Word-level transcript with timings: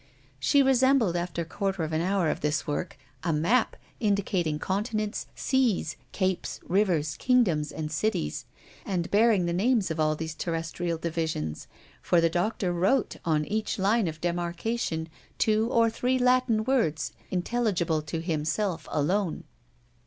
She 0.39 0.63
resembled, 0.63 1.15
after 1.15 1.43
a 1.43 1.45
quarter 1.45 1.83
of 1.83 1.93
an 1.93 2.01
hour 2.01 2.31
of 2.31 2.41
this 2.41 2.65
work, 2.65 2.97
a 3.23 3.31
map 3.31 3.75
indicating 3.99 4.57
continents, 4.57 5.27
seas, 5.35 5.95
capes, 6.11 6.59
rivers, 6.63 7.15
kingdoms, 7.17 7.71
and 7.71 7.91
cities, 7.91 8.45
and 8.83 9.11
bearing 9.11 9.45
the 9.45 9.53
names 9.53 9.91
of 9.91 9.99
all 9.99 10.15
these 10.15 10.33
terrestrial 10.33 10.97
divisions, 10.97 11.67
for 12.01 12.19
the 12.19 12.29
doctor 12.31 12.73
wrote 12.73 13.17
on 13.25 13.45
every 13.45 13.63
line 13.77 14.07
of 14.07 14.19
demarcation 14.21 15.07
two 15.37 15.69
or 15.71 15.87
three 15.87 16.17
Latin 16.17 16.63
words 16.63 17.11
intelligible 17.29 18.01
to 18.01 18.21
himself 18.21 18.87
alone. 18.89 19.43